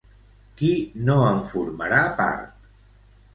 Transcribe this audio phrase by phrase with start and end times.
[0.61, 0.69] Qui
[1.09, 2.73] no en formarà part?